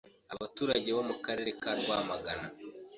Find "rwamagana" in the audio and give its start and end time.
1.79-2.47